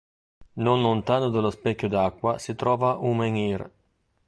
Non 0.65 0.81
lontano 0.81 1.29
dallo 1.29 1.51
specchio 1.51 1.87
d'acqua 1.87 2.39
si 2.43 2.55
trova 2.59 2.95
un 3.09 3.17
menhir. 3.21 3.71